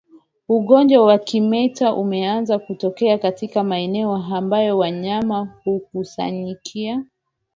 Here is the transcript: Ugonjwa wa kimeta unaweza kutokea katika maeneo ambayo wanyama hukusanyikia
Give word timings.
Ugonjwa 0.49 1.01
wa 1.05 1.17
kimeta 1.17 1.93
unaweza 1.93 2.59
kutokea 2.59 3.17
katika 3.17 3.63
maeneo 3.63 4.15
ambayo 4.15 4.77
wanyama 4.77 5.59
hukusanyikia 5.63 7.05